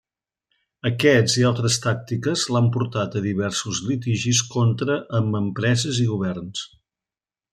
[0.89, 6.67] Aquests i altres tàctiques l'han portat a diversos litigis contra amb empreses i governs.